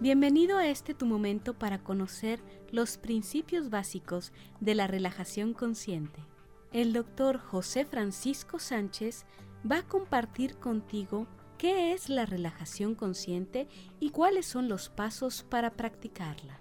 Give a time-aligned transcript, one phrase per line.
[0.00, 2.40] Bienvenido a este tu momento para conocer
[2.72, 6.24] los principios básicos de la relajación consciente.
[6.72, 9.26] El doctor José Francisco Sánchez
[9.70, 11.26] va a compartir contigo
[11.58, 13.68] qué es la relajación consciente
[14.00, 16.60] y cuáles son los pasos para practicarla.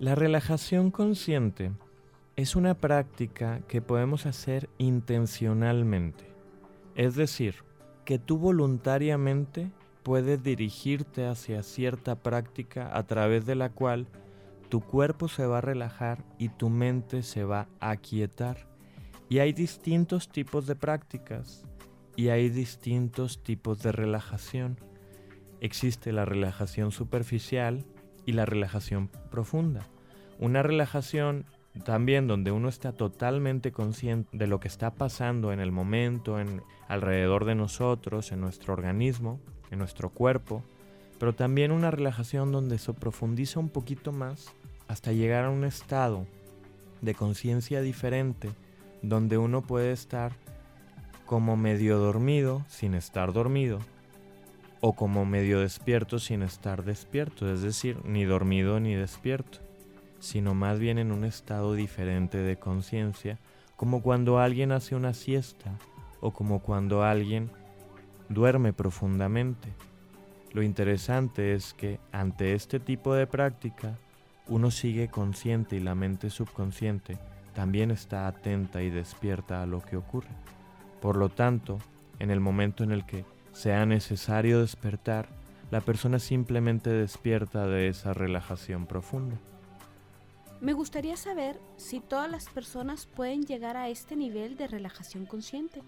[0.00, 1.70] La relajación consciente
[2.34, 6.24] es una práctica que podemos hacer intencionalmente.
[6.96, 7.62] Es decir,
[8.04, 9.70] que tú voluntariamente
[10.02, 14.06] puedes dirigirte hacia cierta práctica a través de la cual
[14.68, 18.66] tu cuerpo se va a relajar y tu mente se va a aquietar.
[19.28, 21.64] Y hay distintos tipos de prácticas
[22.16, 24.78] y hay distintos tipos de relajación.
[25.60, 27.84] Existe la relajación superficial
[28.26, 29.86] y la relajación profunda.
[30.38, 31.46] Una relajación
[31.84, 36.62] también donde uno está totalmente consciente de lo que está pasando en el momento, en
[36.88, 39.40] alrededor de nosotros, en nuestro organismo,
[39.72, 40.62] en nuestro cuerpo,
[41.18, 44.54] pero también una relajación donde se profundiza un poquito más
[44.86, 46.24] hasta llegar a un estado
[47.00, 48.50] de conciencia diferente,
[49.02, 50.30] donde uno puede estar
[51.26, 53.80] como medio dormido sin estar dormido,
[54.80, 59.58] o como medio despierto sin estar despierto, es decir, ni dormido ni despierto
[60.22, 63.38] sino más bien en un estado diferente de conciencia,
[63.76, 65.72] como cuando alguien hace una siesta
[66.20, 67.50] o como cuando alguien
[68.32, 69.68] duerme profundamente.
[70.52, 73.98] Lo interesante es que ante este tipo de práctica,
[74.48, 77.18] uno sigue consciente y la mente subconsciente
[77.54, 80.30] también está atenta y despierta a lo que ocurre.
[81.00, 81.78] Por lo tanto,
[82.18, 85.28] en el momento en el que sea necesario despertar,
[85.70, 89.36] la persona simplemente despierta de esa relajación profunda.
[90.60, 95.82] Me gustaría saber si todas las personas pueden llegar a este nivel de relajación consciente.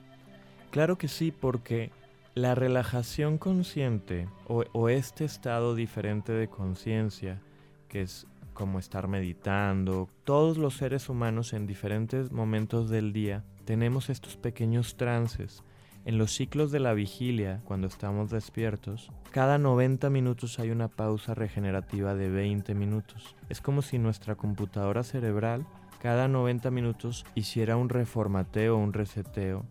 [0.70, 1.92] Claro que sí, porque
[2.34, 7.40] la relajación consciente o, este estado diferente de conciencia,
[7.88, 14.10] que es como estar meditando, todos los seres humanos en diferentes momentos del día tenemos
[14.10, 15.62] estos pequeños trances
[16.04, 21.32] en los ciclos de la vigilia, cuando estamos despiertos, cada 90 minutos hay una pausa
[21.34, 23.34] regenerativa de 20 minutos.
[23.48, 25.66] Es como si nuestra computadora cerebral
[26.02, 29.64] cada 90 minutos hiciera un reformateo, un reseteo,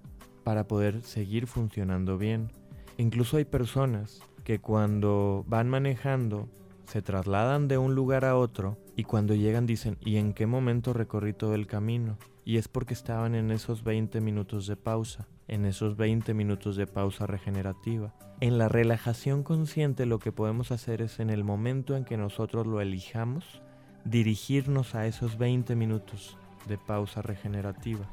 [0.44, 2.52] para poder seguir funcionando bien.
[2.98, 6.50] Incluso hay personas que cuando van manejando
[6.86, 10.94] se trasladan de un lugar a otro y cuando llegan dicen, ¿y en qué momento
[10.94, 12.18] recorrí todo el camino?
[12.46, 16.88] Y es porque estaban en esos 20 minutos de pausa en esos 20 minutos de
[16.88, 18.14] pausa regenerativa.
[18.40, 22.68] En la relajación consciente lo que podemos hacer es en el momento en que nosotros
[22.68, 23.62] lo elijamos,
[24.06, 26.38] dirigirnos a esos 20 minutos
[26.68, 28.06] de pausa regenerativa.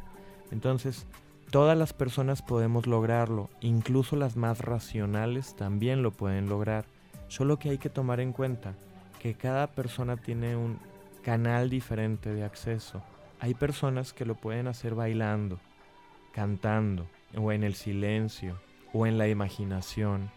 [0.50, 1.06] Entonces,
[1.50, 6.84] todas las personas podemos lograrlo, incluso las más racionales también lo pueden lograr,
[7.28, 8.74] solo que hay que tomar en cuenta
[9.18, 10.78] que cada persona tiene un
[11.22, 13.02] canal diferente de acceso.
[13.40, 15.58] Hay personas que lo pueden hacer bailando,
[16.32, 17.06] cantando,
[17.36, 18.58] o en el silencio
[18.92, 20.30] o en la imaginación.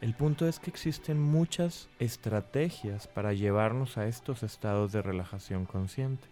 [0.00, 6.26] El punto es que existen muchas estrategias para llevarnos a estos estados de relajación consciente.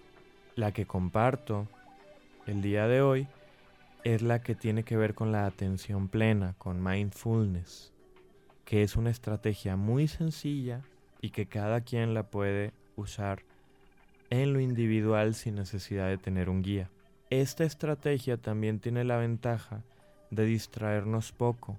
[0.55, 1.67] La que comparto
[2.47, 3.29] el día de hoy
[4.05, 7.93] es la que tiene que ver con la atención plena, con mindfulness,
[8.65, 10.83] que es una estrategia muy sencilla
[11.21, 13.43] y que cada quien la puede usar
[14.31, 16.91] en lo individual sin necesidad de tener un guía.
[17.31, 19.83] Esta estrategia también tiene la ventaja
[20.31, 21.79] de distraernos poco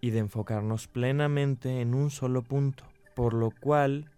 [0.00, 2.84] y de enfocarnos plenamente en un solo punto,
[3.14, 4.10] por lo cual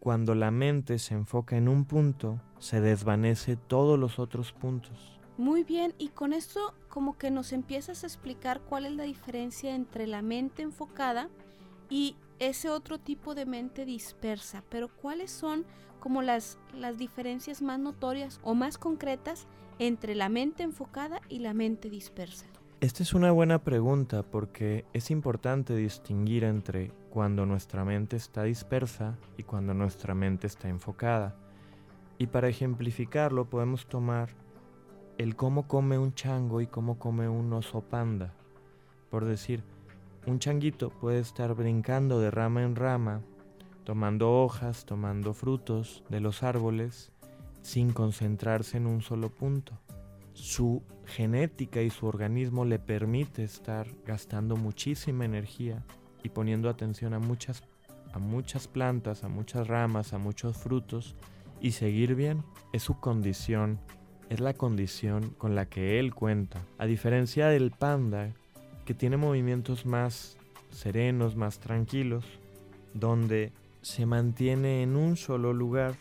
[0.00, 5.15] cuando la mente se enfoca en un punto, se desvanece todos los otros puntos.
[5.38, 9.74] Muy bien, y con esto como que nos empiezas a explicar cuál es la diferencia
[9.74, 11.28] entre la mente enfocada
[11.90, 15.66] y ese otro tipo de mente dispersa, pero cuáles son
[16.00, 19.46] como las, las diferencias más notorias o más concretas
[19.78, 22.46] entre la mente enfocada y la mente dispersa.
[22.80, 29.18] Esta es una buena pregunta porque es importante distinguir entre cuando nuestra mente está dispersa
[29.36, 31.34] y cuando nuestra mente está enfocada.
[32.18, 34.28] Y para ejemplificarlo podemos tomar
[35.18, 38.32] el cómo come un chango y cómo come un oso panda.
[39.10, 39.62] Por decir,
[40.26, 43.22] un changuito puede estar brincando de rama en rama,
[43.84, 47.12] tomando hojas, tomando frutos de los árboles,
[47.62, 49.78] sin concentrarse en un solo punto
[50.36, 55.82] su genética y su organismo le permite estar gastando muchísima energía
[56.22, 57.62] y poniendo atención a muchas,
[58.12, 61.16] a muchas plantas, a muchas ramas, a muchos frutos
[61.60, 62.44] y seguir bien.
[62.74, 63.80] Es su condición,
[64.28, 66.62] es la condición con la que él cuenta.
[66.78, 68.30] A diferencia del panda,
[68.84, 70.36] que tiene movimientos más
[70.70, 72.24] serenos, más tranquilos,
[72.94, 73.52] donde
[73.82, 75.94] se mantiene en un solo lugar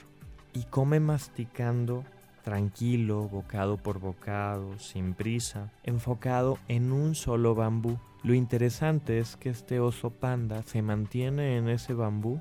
[0.53, 2.03] y come masticando
[2.43, 7.97] tranquilo, bocado por bocado, sin prisa, enfocado en un solo bambú.
[8.23, 12.39] Lo interesante es que este oso panda se mantiene en ese bambú,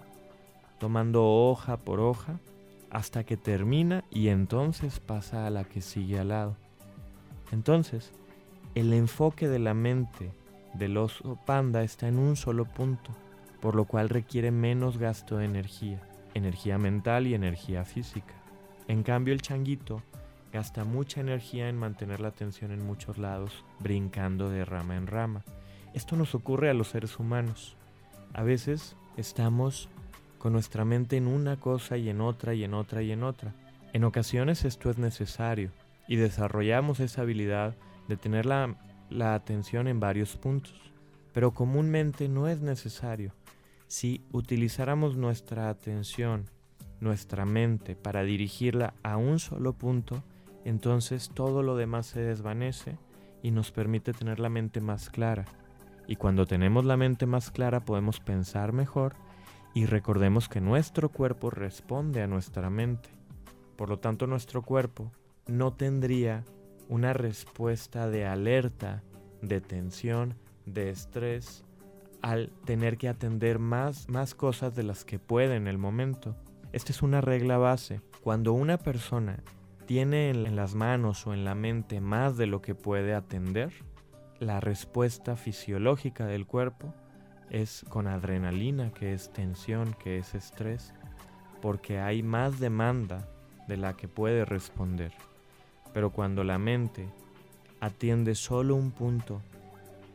[0.79, 2.39] tomando hoja por hoja,
[2.95, 6.57] hasta que termina y entonces pasa a la que sigue al lado.
[7.51, 8.13] Entonces,
[8.77, 10.31] el enfoque de la mente
[10.75, 13.11] del oso panda está en un solo punto,
[13.61, 16.01] por lo cual requiere menos gasto de energía,
[16.35, 18.35] energía mental y energía física.
[18.87, 20.01] En cambio, el changuito
[20.53, 25.43] gasta mucha energía en mantener la atención en muchos lados, brincando de rama en rama.
[25.95, 27.77] Esto nos ocurre a los seres humanos.
[28.35, 29.89] A veces estamos
[30.45, 33.55] con nuestra mente en una cosa y en otra y en otra y en otra.
[33.95, 35.71] En ocasiones esto es necesario
[36.07, 37.75] y desarrollamos esa habilidad
[38.09, 38.77] de tener la,
[39.09, 40.75] la atención en varios puntos,
[41.33, 43.33] pero comúnmente no es necesario.
[43.87, 46.45] Si utilizáramos nuestra atención
[47.01, 50.23] nuestra mente para dirigirla a un solo punto,
[50.67, 52.99] entonces todo lo demás se desvanece
[53.43, 55.47] y nos permite tener la mente más clara.
[56.07, 59.24] Y cuando tenemos la mente más clara podemos pensar mejor
[59.75, 63.11] y recordemos que nuestro cuerpo responde a nuestra mente.
[63.77, 65.11] Por lo tanto, nuestro cuerpo
[65.49, 66.45] no tendría
[66.89, 69.03] una respuesta de alerta,
[69.43, 71.65] de tensión, de estrés,
[72.23, 76.37] al tener que atender más, más cosas de las que puede en el momento.
[76.73, 78.01] Esta es una regla base.
[78.23, 79.43] Cuando una persona
[79.87, 83.73] tiene en las manos o en la mente más de lo que puede atender,
[84.39, 86.95] la respuesta fisiológica del cuerpo
[87.51, 90.93] es con adrenalina, que es tensión, que es estrés,
[91.63, 93.29] porque hay más demanda
[93.69, 95.13] de la que puede responder.
[95.93, 97.09] Pero cuando la mente
[97.81, 99.41] atiende solo un punto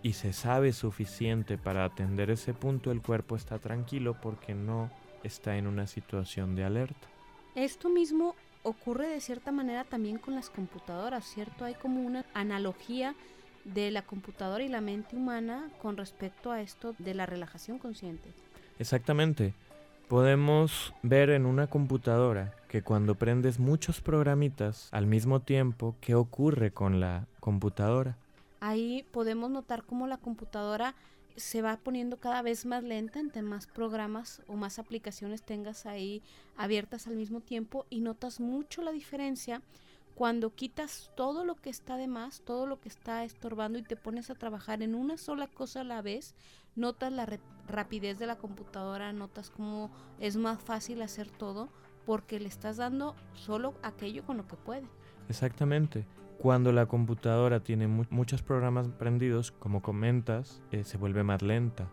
[0.01, 4.89] y se sabe suficiente para atender ese punto, el cuerpo está tranquilo porque no
[5.23, 7.07] está en una situación de alerta.
[7.55, 11.65] Esto mismo ocurre de cierta manera también con las computadoras, ¿cierto?
[11.65, 13.15] Hay como una analogía
[13.65, 18.29] de la computadora y la mente humana con respecto a esto de la relajación consciente.
[18.79, 19.53] Exactamente.
[20.07, 26.71] Podemos ver en una computadora que cuando prendes muchos programitas al mismo tiempo, ¿qué ocurre
[26.71, 28.17] con la computadora?
[28.59, 30.95] Ahí podemos notar cómo la computadora
[31.35, 36.21] se va poniendo cada vez más lenta entre más programas o más aplicaciones tengas ahí
[36.57, 39.61] abiertas al mismo tiempo y notas mucho la diferencia
[40.19, 43.95] cuando quitas todo lo que está de más, todo lo que está estorbando y te
[43.95, 46.35] pones a trabajar en una sola cosa a la vez,
[46.75, 47.25] notas la
[47.69, 49.89] rapidez de la computadora, notas cómo
[50.19, 51.69] es más fácil hacer todo
[52.05, 54.83] porque le estás dando solo aquello con lo que puede.
[55.29, 56.05] Exactamente.
[56.37, 61.89] Cuando la computadora tiene muchos programas prendidos, como comentas, eh, se vuelve más lenta.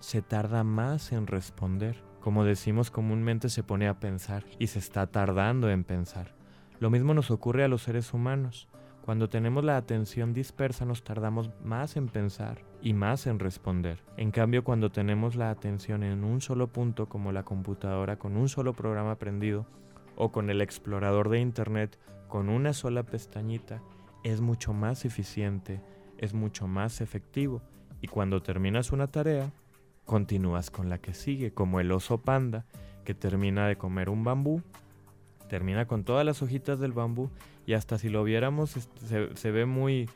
[0.00, 2.02] Se tarda más en responder.
[2.20, 6.45] Como decimos comúnmente, se pone a pensar y se está tardando en pensar.
[6.78, 8.68] Lo mismo nos ocurre a los seres humanos.
[9.02, 14.02] Cuando tenemos la atención dispersa nos tardamos más en pensar y más en responder.
[14.16, 18.48] En cambio, cuando tenemos la atención en un solo punto, como la computadora con un
[18.48, 19.66] solo programa prendido,
[20.16, 23.82] o con el explorador de Internet con una sola pestañita
[24.24, 25.80] es mucho más eficiente,
[26.18, 27.62] es mucho más efectivo
[28.00, 29.52] y cuando terminas una tarea,
[30.04, 32.64] continúas con la que sigue, como el oso panda
[33.04, 34.62] que termina de comer un bambú,
[35.48, 37.30] termina con todas las hojitas del bambú
[37.66, 40.08] y hasta si lo viéramos se, ve muy,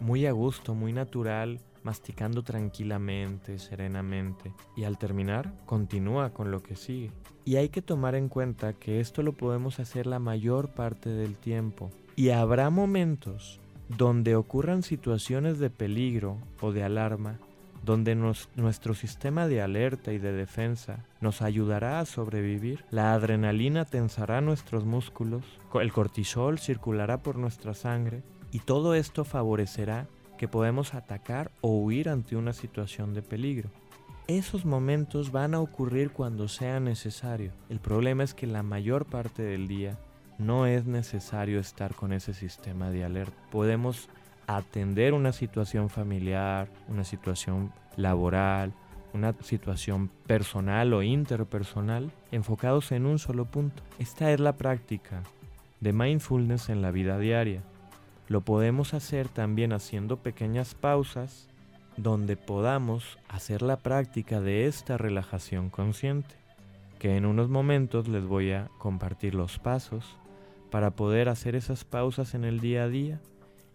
[0.00, 6.76] muy a gusto, muy natural, masticando tranquilamente, serenamente, y al terminar continúa con lo que
[6.76, 7.10] sigue.
[7.44, 11.36] Y hay que tomar en cuenta que esto lo podemos hacer la mayor parte del
[11.36, 11.90] tiempo.
[12.16, 17.38] Y habrá momentos donde ocurran situaciones de peligro o de alarma,
[17.84, 22.84] donde nuestro sistema de alerta y de defensa nos ayudará a sobrevivir.
[22.90, 30.06] La adrenalina tensará nuestros músculos, el cortisol circulará por nuestra sangre y todo esto favorecerá
[30.38, 33.70] que podemos atacar o huir ante una situación de peligro.
[34.26, 37.52] Esos momentos van a ocurrir cuando sea necesario.
[37.68, 39.98] El problema es que la mayor parte del día
[40.38, 43.36] no es necesario estar con ese sistema de alerta.
[43.50, 44.08] Podemos
[44.46, 48.72] atender una situación familiar, una situación laboral,
[49.12, 53.82] una situación personal o interpersonal enfocados en un solo punto.
[53.98, 55.22] Esta es la práctica
[55.80, 57.62] de mindfulness en la vida diaria.
[58.26, 61.48] Lo podemos hacer también haciendo pequeñas pausas
[61.96, 66.34] donde podamos hacer la práctica de esta relajación consciente,
[66.98, 70.16] que en unos momentos les voy a compartir los pasos
[70.70, 73.20] para poder hacer esas pausas en el día a día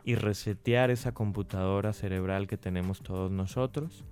[0.10, 4.06] y resetear esa computadora cerebral que tenemos todos nosotros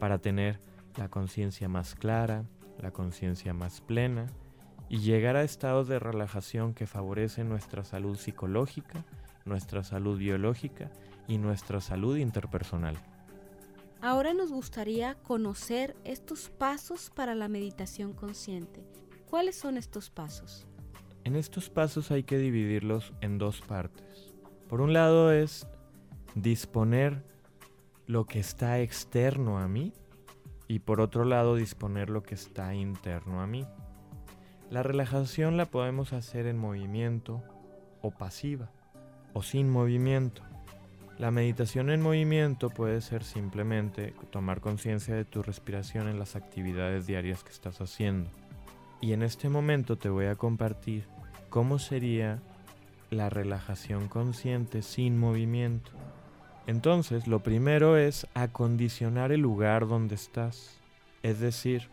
[0.00, 0.58] para tener
[0.96, 2.44] la conciencia más clara,
[2.80, 4.26] la conciencia más plena
[4.88, 9.04] y llegar a estados de relajación que favorecen nuestra salud psicológica,
[9.44, 10.90] nuestra salud biológica
[11.28, 12.96] y nuestra salud interpersonal.
[14.00, 18.82] Ahora nos gustaría conocer estos pasos para la meditación consciente.
[19.30, 20.66] ¿Cuáles son estos pasos?
[21.22, 24.33] En estos pasos hay que dividirlos en dos partes.
[24.68, 25.66] Por un lado es
[26.34, 27.22] disponer
[28.06, 29.92] lo que está externo a mí
[30.68, 33.66] y por otro lado disponer lo que está interno a mí.
[34.70, 37.42] La relajación la podemos hacer en movimiento
[38.02, 38.70] o pasiva
[39.34, 40.42] o sin movimiento.
[41.18, 47.06] La meditación en movimiento puede ser simplemente tomar conciencia de tu respiración en las actividades
[47.06, 48.30] diarias que estás haciendo.
[49.00, 51.06] Y en este momento te voy a compartir
[51.50, 52.40] cómo sería
[53.14, 55.90] la relajación consciente sin movimiento.
[56.66, 60.80] Entonces, lo primero es acondicionar el lugar donde estás.
[61.22, 61.88] Es decir,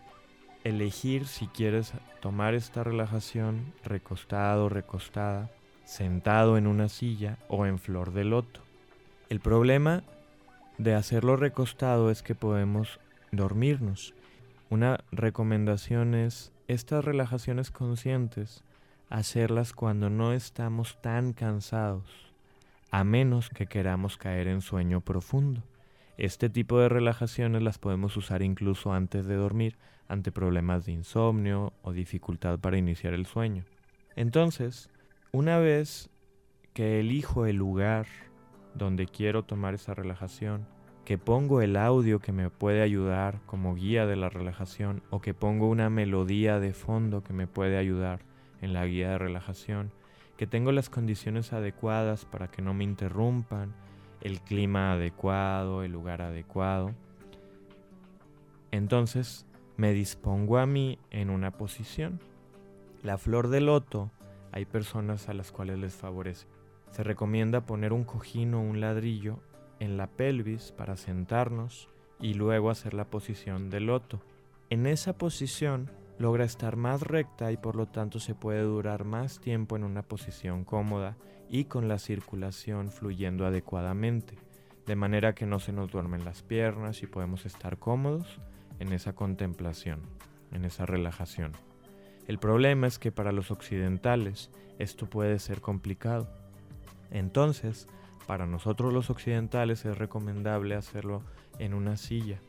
[0.64, 5.50] elegir si quieres tomar esta relajación recostado, recostada,
[5.84, 8.62] sentado en una silla o en flor de loto.
[9.30, 10.04] El problema
[10.78, 13.00] de hacerlo recostado es que podemos
[13.32, 14.14] dormirnos.
[14.70, 18.64] Una recomendación es estas relajaciones conscientes
[19.12, 22.34] hacerlas cuando no estamos tan cansados
[22.92, 25.64] a menos que queramos caer en sueño profundo.
[26.18, 29.78] Este tipo de relajaciones las podemos usar incluso antes de dormir
[30.08, 33.66] ante problemas de insomnio o dificultad para iniciar el sueño.
[34.16, 34.90] Entonces,
[35.32, 36.10] una vez
[36.74, 38.08] que elijo el lugar
[38.76, 40.66] donde quiero tomar esa relajación,
[41.06, 45.34] que pongo el audio que me puede ayudar como guía de la relajación o que
[45.34, 48.31] pongo una melodía de fondo que me puede ayudar
[48.62, 49.92] en la guía de relajación,
[50.38, 53.74] que tengo las condiciones adecuadas para que no me interrumpan,
[54.22, 56.94] el clima adecuado, el lugar adecuado.
[58.72, 59.46] Entonces
[59.78, 62.20] me dispongo a mí en una posición.
[63.04, 64.12] La flor de loto
[64.52, 66.48] hay personas a las cuales les favorece.
[66.92, 69.40] Se recomienda poner un cojín o un ladrillo
[69.80, 71.90] en la pelvis para sentarnos
[72.20, 74.22] y luego hacer la posición del loto.
[74.70, 75.90] En esa posición
[76.22, 80.04] logra estar más recta y por lo tanto se puede durar más tiempo en una
[80.04, 81.18] posición cómoda
[81.50, 84.36] y con la circulación fluyendo adecuadamente,
[84.86, 88.40] de manera que no se nos duermen las piernas y podemos estar cómodos
[88.80, 90.02] en esa contemplación,
[90.52, 91.54] en esa relajación.
[92.28, 96.30] El problema es que para los occidentales esto puede ser complicado.
[97.10, 97.88] Entonces,
[98.28, 101.24] para nosotros los occidentales es recomendable hacerlo
[101.58, 102.40] en una silla,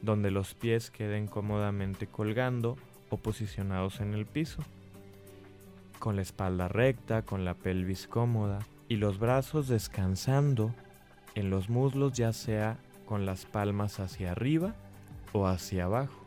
[0.00, 2.76] donde los pies queden cómodamente colgando
[3.10, 4.62] o posicionados en el piso,
[5.98, 10.74] con la espalda recta, con la pelvis cómoda y los brazos descansando
[11.34, 14.74] en los muslos ya sea con las palmas hacia arriba
[15.32, 16.24] o hacia abajo.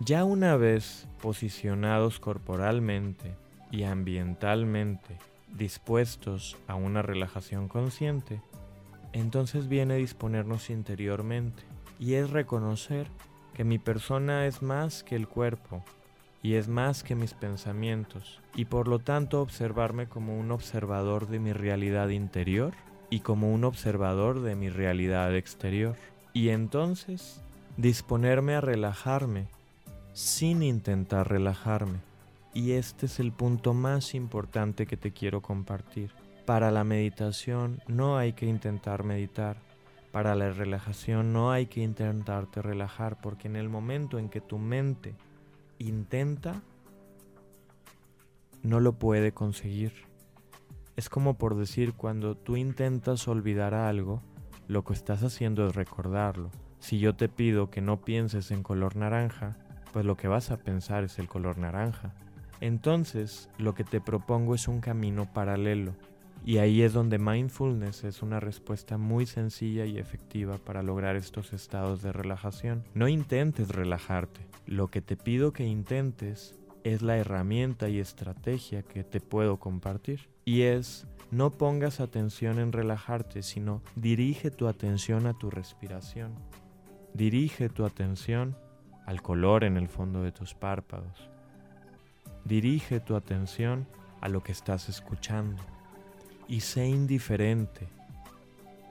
[0.00, 3.34] Ya una vez posicionados corporalmente
[3.70, 5.18] y ambientalmente
[5.52, 8.40] dispuestos a una relajación consciente,
[9.12, 11.62] entonces viene disponernos interiormente
[11.98, 13.06] y es reconocer
[13.54, 15.84] que mi persona es más que el cuerpo
[16.44, 21.38] y es más que mis pensamientos, y por lo tanto observarme como un observador de
[21.38, 22.74] mi realidad interior
[23.08, 25.96] y como un observador de mi realidad exterior.
[26.34, 27.42] Y entonces
[27.78, 29.46] disponerme a relajarme
[30.12, 32.00] sin intentar relajarme.
[32.52, 36.10] Y este es el punto más importante que te quiero compartir.
[36.44, 39.56] Para la meditación no hay que intentar meditar.
[40.12, 44.58] Para la relajación no hay que intentarte relajar porque en el momento en que tu
[44.58, 45.14] mente
[45.78, 46.62] intenta,
[48.62, 49.92] no lo puede conseguir.
[50.96, 54.22] Es como por decir, cuando tú intentas olvidar algo,
[54.68, 56.50] lo que estás haciendo es recordarlo.
[56.78, 59.56] Si yo te pido que no pienses en color naranja,
[59.92, 62.14] pues lo que vas a pensar es el color naranja.
[62.60, 65.94] Entonces, lo que te propongo es un camino paralelo.
[66.46, 71.54] Y ahí es donde mindfulness es una respuesta muy sencilla y efectiva para lograr estos
[71.54, 72.84] estados de relajación.
[72.92, 79.04] No intentes relajarte, lo que te pido que intentes es la herramienta y estrategia que
[79.04, 80.28] te puedo compartir.
[80.44, 86.34] Y es, no pongas atención en relajarte, sino dirige tu atención a tu respiración.
[87.14, 88.54] Dirige tu atención
[89.06, 91.30] al color en el fondo de tus párpados.
[92.44, 93.86] Dirige tu atención
[94.20, 95.62] a lo que estás escuchando.
[96.48, 97.88] Y sé indiferente.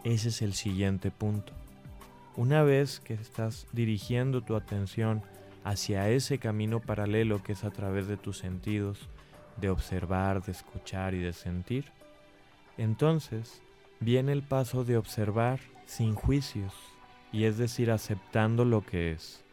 [0.04, 1.54] Ese es el siguiente punto.
[2.36, 5.22] Una vez que estás dirigiendo tu atención
[5.64, 9.08] hacia ese camino paralelo que es a través de tus sentidos,
[9.58, 11.86] de observar, de escuchar y de sentir,
[12.78, 13.62] entonces
[14.00, 16.74] viene el paso de observar sin juicios,
[17.32, 19.44] y es decir, aceptando lo que es,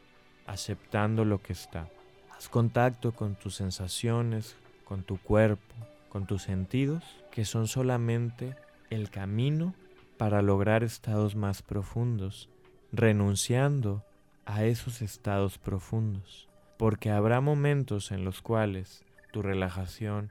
[0.47, 1.89] aceptando lo que está.
[2.37, 5.75] Haz contacto con tus sensaciones, con tu cuerpo,
[6.11, 8.55] con tus sentidos, que son solamente
[8.91, 9.75] el camino
[10.19, 12.51] para lograr estados más profundos,
[12.93, 14.05] renunciando
[14.45, 19.03] a esos estados profundos, porque habrá momentos en los cuales
[19.33, 20.31] tu relajación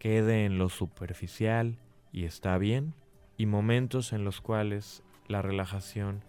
[0.00, 1.78] quede en lo superficial
[2.12, 2.94] y está bien,
[3.36, 6.24] y momentos en los cuales la relajación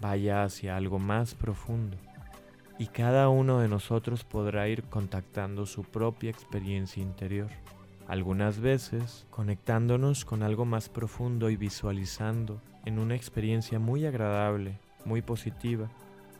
[0.00, 1.96] vaya hacia algo más profundo.
[2.78, 7.50] Y cada uno de nosotros podrá ir contactando su propia experiencia interior.
[8.10, 15.22] Algunas veces conectándonos con algo más profundo y visualizando en una experiencia muy agradable, muy
[15.22, 15.88] positiva.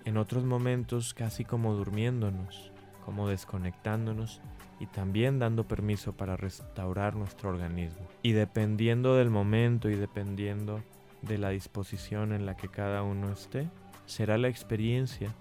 [0.04, 2.72] En otros momentos casi como durmiéndonos,
[3.04, 4.40] como desconectándonos
[4.80, 8.02] y también dando permiso para restaurar nuestro organismo.
[8.24, 10.82] Y dependiendo del momento y dependiendo
[11.22, 13.70] de la disposición en la que cada uno esté,
[14.06, 15.32] será la experiencia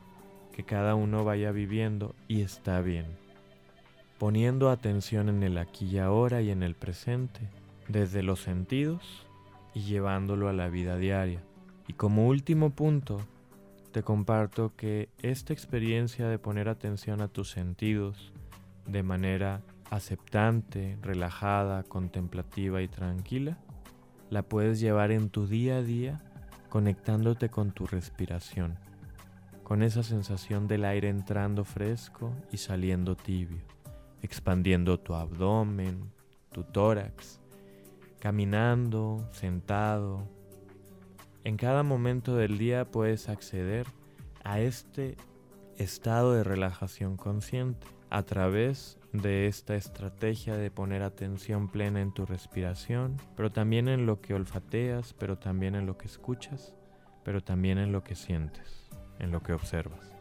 [0.54, 3.19] que cada uno vaya viviendo y está bien.
[4.20, 7.40] Poniendo atención en el aquí y ahora y en el presente,
[7.88, 9.26] desde los sentidos
[9.74, 11.42] y llevándolo a la vida diaria.
[11.88, 13.20] Y como último punto,
[13.92, 18.32] te comparto que esta experiencia de poner atención a tus sentidos
[18.86, 23.58] de manera aceptante, relajada, contemplativa y tranquila,
[24.30, 26.22] la puedes llevar en tu día a día
[26.70, 28.78] conectándote con tu respiración,
[29.64, 33.62] con esa sensación del aire entrando fresco y saliendo tibio,
[34.22, 36.12] expandiendo tu abdomen,
[36.52, 37.40] tu tórax,
[38.20, 40.28] caminando, sentado.
[41.44, 43.86] En cada momento del día puedes acceder
[44.44, 45.16] a este
[45.78, 52.26] estado de relajación consciente a través de esta estrategia de poner atención plena en tu
[52.26, 56.76] respiración, pero también en lo que olfateas, pero también en lo que escuchas,
[57.24, 60.19] pero también en lo que sientes, en lo que observas.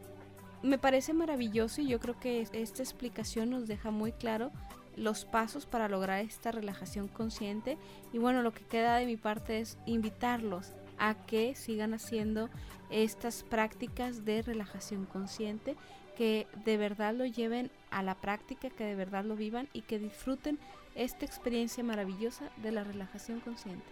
[0.63, 4.51] Me parece maravilloso y yo creo que esta explicación nos deja muy claro
[4.97, 7.79] los pasos para lograr esta relajación consciente
[8.13, 12.51] y bueno, lo que queda de mi parte es invitarlos a que sigan haciendo
[12.91, 15.77] estas prácticas de relajación consciente
[16.17, 20.01] que de verdad lo lleven a la práctica, que de verdad lo vivan y que
[20.01, 20.59] disfruten
[20.97, 23.85] esta experiencia maravillosa de la relajación consciente.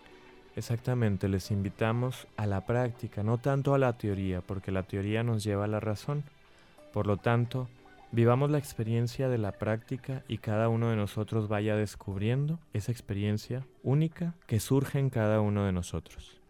[0.56, 5.44] Exactamente, les invitamos a la práctica, no tanto a la teoría, porque la teoría nos
[5.44, 6.24] lleva a la razón.
[6.96, 7.68] Por lo tanto,
[8.10, 13.66] vivamos la experiencia de la práctica y cada uno de nosotros vaya descubriendo esa experiencia
[13.82, 16.40] única que surge en cada uno de nosotros.